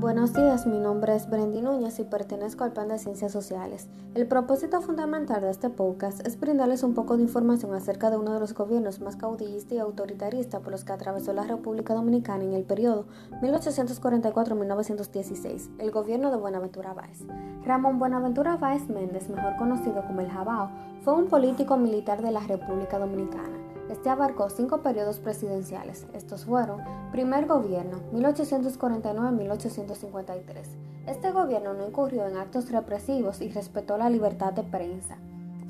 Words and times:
Buenos 0.00 0.32
días, 0.32 0.64
mi 0.64 0.78
nombre 0.78 1.16
es 1.16 1.28
Brendy 1.28 1.60
Núñez 1.60 1.98
y 1.98 2.04
pertenezco 2.04 2.62
al 2.62 2.72
Plan 2.72 2.86
de 2.86 3.00
Ciencias 3.00 3.32
Sociales. 3.32 3.88
El 4.14 4.28
propósito 4.28 4.80
fundamental 4.80 5.40
de 5.40 5.50
este 5.50 5.70
podcast 5.70 6.24
es 6.24 6.38
brindarles 6.38 6.84
un 6.84 6.94
poco 6.94 7.16
de 7.16 7.24
información 7.24 7.74
acerca 7.74 8.08
de 8.08 8.16
uno 8.16 8.32
de 8.32 8.38
los 8.38 8.54
gobiernos 8.54 9.00
más 9.00 9.16
caudillista 9.16 9.74
y 9.74 9.78
autoritarista 9.78 10.60
por 10.60 10.70
los 10.70 10.84
que 10.84 10.92
atravesó 10.92 11.32
la 11.32 11.42
República 11.42 11.94
Dominicana 11.94 12.44
en 12.44 12.52
el 12.52 12.62
periodo 12.62 13.06
1844-1916, 13.42 15.68
el 15.80 15.90
gobierno 15.90 16.30
de 16.30 16.36
Buenaventura 16.36 16.94
Báez. 16.94 17.24
Ramón 17.64 17.98
Buenaventura 17.98 18.56
Báez 18.56 18.88
Méndez, 18.88 19.28
mejor 19.28 19.56
conocido 19.56 20.06
como 20.06 20.20
el 20.20 20.30
Jabao, 20.30 20.70
fue 21.02 21.14
un 21.14 21.26
político 21.26 21.76
militar 21.76 22.22
de 22.22 22.30
la 22.30 22.46
República 22.46 23.00
Dominicana. 23.00 23.67
Este 23.90 24.08
abarcó 24.10 24.50
cinco 24.50 24.82
periodos 24.82 25.18
presidenciales. 25.18 26.06
Estos 26.12 26.44
fueron 26.44 26.82
primer 27.10 27.46
gobierno 27.46 28.00
1849-1853. 28.12 30.42
Este 31.06 31.32
gobierno 31.32 31.72
no 31.72 31.86
incurrió 31.86 32.26
en 32.26 32.36
actos 32.36 32.70
represivos 32.70 33.40
y 33.40 33.48
respetó 33.48 33.96
la 33.96 34.10
libertad 34.10 34.52
de 34.52 34.62
prensa. 34.62 35.16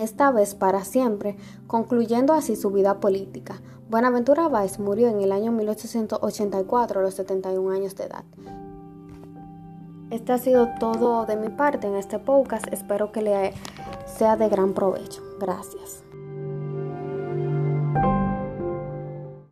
esta 0.00 0.30
vez 0.30 0.54
para 0.54 0.84
siempre, 0.84 1.36
concluyendo 1.66 2.32
así 2.32 2.56
su 2.56 2.70
vida 2.70 3.00
política. 3.00 3.60
Buenaventura 3.88 4.48
Báez 4.48 4.78
murió 4.78 5.08
en 5.08 5.20
el 5.20 5.32
año 5.32 5.52
1884 5.52 7.00
a 7.00 7.02
los 7.02 7.14
71 7.14 7.70
años 7.70 7.96
de 7.96 8.04
edad. 8.04 8.24
Este 10.10 10.32
ha 10.32 10.38
sido 10.38 10.68
todo 10.80 11.24
de 11.24 11.36
mi 11.36 11.48
parte 11.50 11.86
en 11.86 11.94
este 11.94 12.18
podcast. 12.18 12.66
Espero 12.72 13.12
que 13.12 13.22
le 13.22 13.52
sea 14.06 14.36
de 14.36 14.48
gran 14.48 14.74
provecho. 14.74 15.22
Gracias. 15.38 16.02